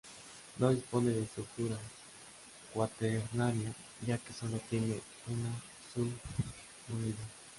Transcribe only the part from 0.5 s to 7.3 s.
No dispone de estructura cuaternaria ya que solo tiene una subunidad.